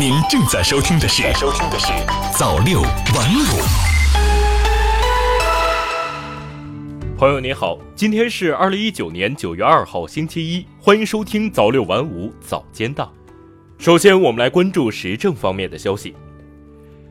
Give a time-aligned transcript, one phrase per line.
[0.00, 1.92] 您正在收听的是《收听的是
[2.32, 3.44] 早六晚五》。
[7.18, 13.12] 朋友您好，今天是二零一九年九月二号，星期一，欢迎收听早六晚五早间档。
[13.76, 16.14] 首先，我们来关注时政方面的消息。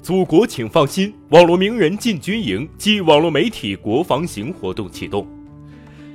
[0.00, 5.28] 祖国请放心，网络名人进军营暨网络媒体国防行活动启动。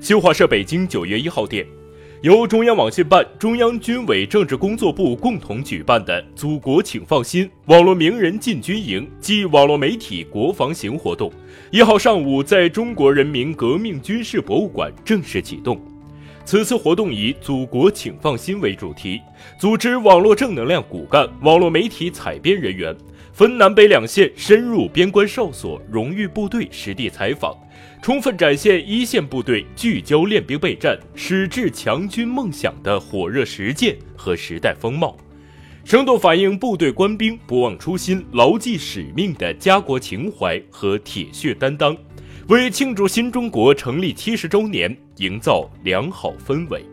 [0.02, 1.64] 新华社北京九月一号电。
[2.22, 11.32] 由中央网信办、中央军委政治工作部共同举办的“祖国请放心”网络名人进军营暨网络媒体国防行活动，
[11.72, 15.80] 一号上午在中国人民革命军事博物馆正式启动。
[16.46, 19.20] 此次活动以“祖国请放心”为主题，
[19.60, 22.96] 组织网络正能量骨干、网络媒体采编人员，
[23.34, 27.56] 分南北两线深入边关哨所、荣誉部队实地采访。
[28.06, 35.18] 充分展现一线部队聚焦练兵备战、矢志强军梦想的火热实践和时代风貌，
[35.84, 41.98] 生动反映部队官兵不忘初心、牢记使命的家国情怀和铁血担当，
[42.48, 46.86] 为庆祝新中国成立七十周年营造良好氛围。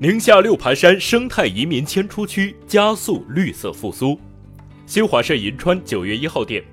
[0.00, 4.18] 宁夏六盘山生态移民迁出区加速绿色复苏。
[4.86, 6.64] 新华社银川九月一号电。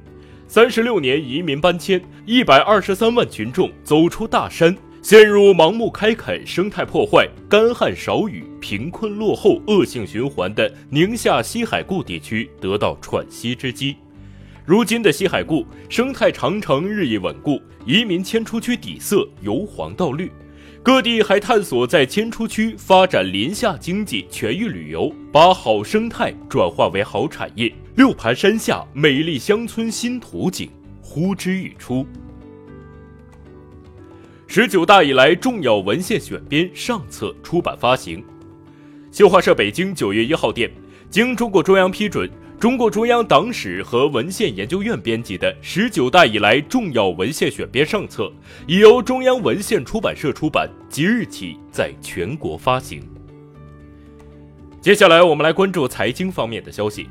[0.47, 13.95] 三十六年移民搬迁，一百二十三万群众走出大山，陷入盲目开垦、生态破坏、干旱少雨、贫困落后恶性循环的宁夏西海固地区得到喘息之机。
[14.66, 20.31] 如今的西海固生态长城日益稳固，移民迁出区底色由黄到绿。
[20.83, 27.73] 各地还探索在迁出区发展林下经济、全域旅游，把好生态转化为好产业。
[27.95, 30.67] 六盘山下美丽乡村新图景
[30.99, 32.03] 呼之欲出。
[34.47, 38.23] 十九大以来重要文献选编上册出版发行。
[39.11, 40.71] 新华社北京九月一号电，
[41.11, 42.27] 经中共中央批准。
[42.59, 48.32] 中共中央党史和文献研究院编辑的十九大以来重要文献选编上册，
[48.65, 53.03] 已由中央文献出版社出版，即日起在全国发行。
[54.82, 57.08] 接下来，我们来关注财经方面的消息。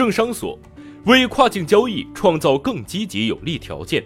[0.00, 0.58] 政商所
[1.04, 4.02] 为跨境交易创造更积极有利条件。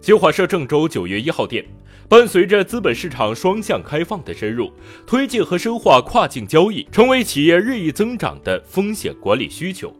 [0.00, 1.64] 新华社郑州九月一号电。
[2.08, 4.72] 伴随着资本市场双向开放的深入，
[5.06, 9.96] 推进和深化跨境交易，成为企业日益增长的风险管理需求。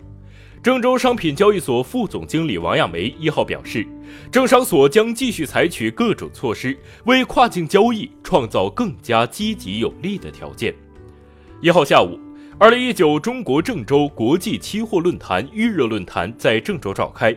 [0.60, 3.86] 郑州商品交易所副总经理王亚梅一号表示，
[4.32, 10.74] 政商所将继续采取各种措施，为跨境交易创造更加积极有利的条件。
[11.60, 12.18] 一号下午，
[12.56, 17.34] 二零一九中国郑州国际期货论坛预热论坛在郑州召开。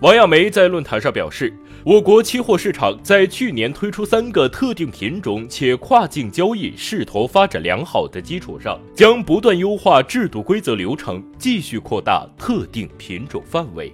[0.00, 13.92] 王亚梅在论坛上表示，我国期货市场在去年推出三个特定品种且跨境交易势头发展良好的基础上，将不断优化制度规则流程，继续扩大特定品种范围。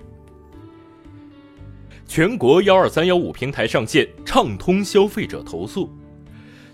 [2.06, 5.90] 全国幺二三幺五平台上线，畅通消费者投诉。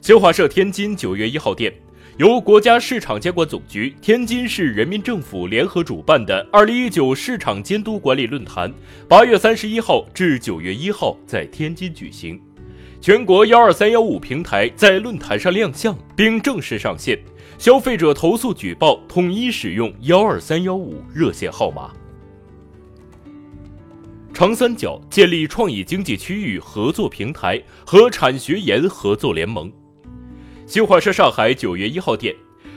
[0.01, 1.75] 新华社天津九月一号电。
[2.19, 8.75] 由国家市场监管总局、天津市人民政府联合主办的二零一九市场监督管理论坛，
[9.07, 12.41] 八月三十一号至九月一号在天津举行。
[13.01, 17.17] 全国幺二三幺五平台在论坛上亮相并正式上线，
[17.57, 21.93] 消费者投诉举报统一使用幺二三幺五热线号码。
[24.35, 29.73] 长三角建立创意经济区域合作平台和产学研合作联盟。
[30.69, 32.37] 新华社上海九月一号电，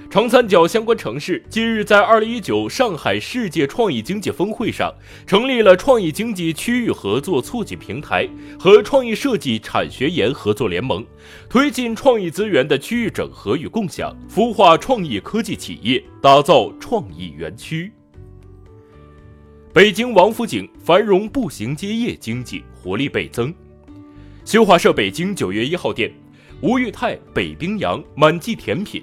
[0.10, 4.90] 长三角相关城市近日在二零一九上海世界创意经济峰会上，
[5.28, 8.26] 成立了创意经济区域合作促进平台
[8.58, 11.06] 和创意设计产学研合作联盟，
[11.50, 17.92] 推进创意资源的区域整合与共享，孵化创意科技企业，打造创意园区。
[19.74, 23.54] 北京王府井繁荣步行街业经济活力倍增。
[24.46, 26.10] 新华社北京九月一号电。
[26.62, 29.02] 吴裕泰北冰洋满记甜品，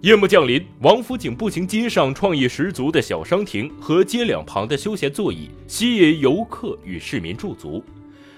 [0.00, 7.84] 夜幕降临，王府井步行街上创意十足的小商亭和街两旁的休闲座椅吸引游客与市民驻足。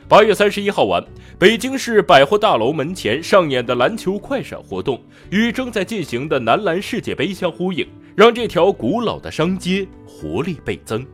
[0.09, 1.01] 八月三十一号晚，
[1.39, 7.87] 北京市百货大楼门前上演的篮球快闪活动，与正在进行的男篮世界杯相呼应，
[8.17, 11.07] 让这条古老的商街活力倍增。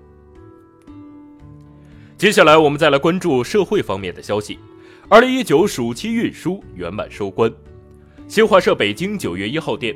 [2.16, 4.58] 接下来，我们再来关注社会方面的消息。
[5.08, 7.52] 二零一九暑期运输圆满收官。
[8.28, 9.94] 新华社北京九月一号电，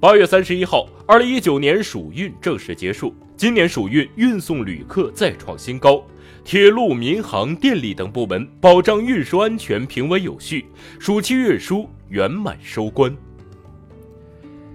[0.00, 3.14] 八月三十一号，二零一九年暑运正式结束。
[3.36, 6.04] 今年暑运运送旅客再创新高，
[6.44, 10.66] 铁路、民航、电力等部门保障运输安全平稳有序，
[10.98, 13.16] 暑期运输圆满收官。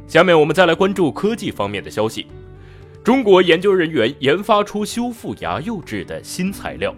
[0.08, 2.26] 下面我们再来关注科技方面的消息。
[3.04, 6.96] 中国研究人员研发出修复牙釉质的新材料。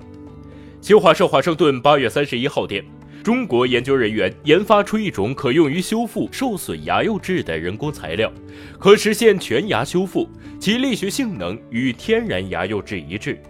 [0.85, 2.85] 新华社华盛顿八月三十一号电，
[3.23, 8.31] 中国研究人员研发出一种可用于修复受损牙釉质的人工材料，
[8.77, 10.29] 可实现全牙修复，
[10.59, 13.41] 其力学性能与天然牙釉质一致。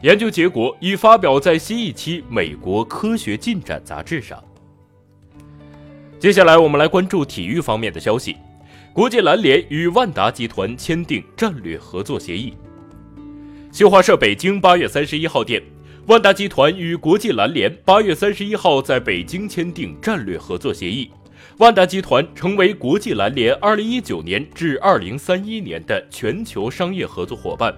[0.00, 4.42] 研究结果已发表在新一期《美国科学进展》杂志上。
[6.18, 8.34] 接下来，我们来关注体育方面的消息。
[8.94, 12.54] 国际篮联与万达集团签订战略合作协议。
[13.70, 15.62] 新华社北京八月三十一号电，
[16.08, 21.10] 万达集团与国际篮联八月三十一号在北京签订战略合作协议，
[21.58, 27.76] 万达集团成为国际篮联二零一九年至二零三一年的全球商业合作伙伴。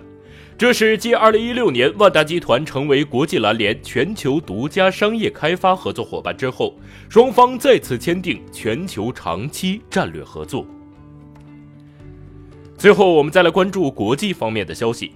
[0.56, 6.78] 这是继二零一六年万达集团成为国际篮联全球独家商业开发合作伙伴之后，
[7.08, 10.64] 双方再次签订全球长期战略合作。
[12.78, 15.10] 最后，我们再来关注国际方面的消息。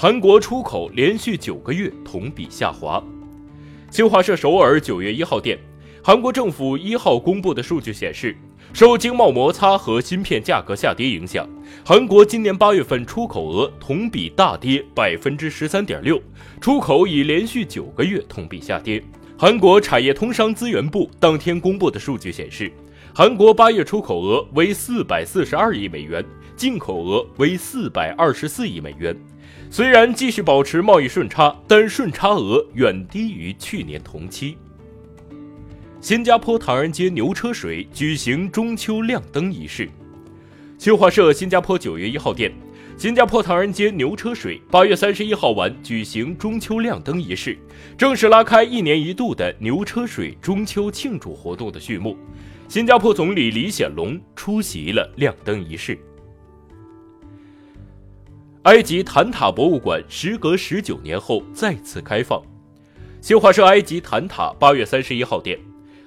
[0.00, 3.02] 韩国出口连续九个月同比下滑。
[3.90, 5.58] 新华社首尔九月一号电，
[6.04, 8.36] 韩国政府一号公布的数据显示。
[8.72, 11.48] 受经贸摩擦和芯片价格下跌影响，
[11.84, 16.22] 韩国今年八月份出口额同比大跌百分之十三点六，
[16.60, 19.02] 出口已连续九个月同比下跌。
[19.36, 22.70] 韩国产业通商资源部当天公布的数据显示，
[23.12, 26.24] 韩国八月出口额为四百四十二亿美元，
[26.58, 29.16] 进口额为四百二十四亿美元。
[29.70, 34.58] 虽然继续保持贸易顺差，但顺差额远低于去年同期。
[36.00, 39.88] 新加坡唐人街牛车水举行中秋亮灯仪式。
[40.78, 42.52] 新华社新加坡九月一号电，
[42.96, 47.58] 新加坡唐人街牛车水八月三十一号晚举行中秋亮灯仪式，
[47.96, 52.16] 正式拉开一年一度的牛车水中秋庆祝活动的序幕。
[52.68, 55.98] 新加坡总理李显龙出席了亮灯仪式。
[58.68, 62.38] 埃及坦塔博物馆时隔十九年后再次开放。
[63.22, 65.58] 新华社埃及坦塔八月三十一号电。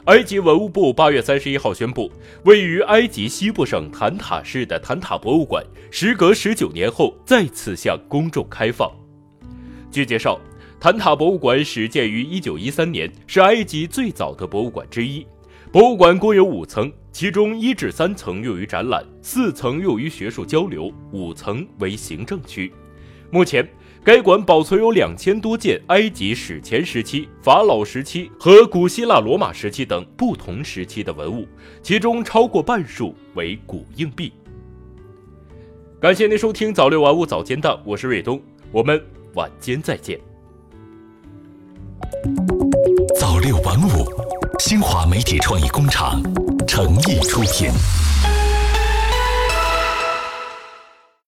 [0.06, 2.12] 埃及文物部八月三十一号宣布，
[2.46, 8.92] 位于埃及西部省坦塔市的坦塔博物馆，时隔十九年后再次向公众开放。
[9.90, 10.40] 据介绍，
[10.80, 15.25] 坦塔博物馆始建于一九一三年，是埃及最早的博物馆之一。
[15.71, 22.71] 博物馆共有五层，其中一至三层用于展览，四层用于学术交流，五层为行政区。
[23.29, 23.68] 目前。
[24.03, 31.47] 该馆保存有两千多件埃及史前时期、法老时期和古希腊罗马时期等不同时期的文物，
[31.83, 34.33] 其中超过半数为古硬币。
[36.00, 38.41] 感谢您收听早六晚五早间档，我是瑞东，
[38.71, 39.00] 我们
[39.35, 40.19] 晚间再见。
[43.19, 44.31] 早六晚五，
[44.63, 46.22] 新华媒体创意工厂
[46.68, 47.72] 诚意出品。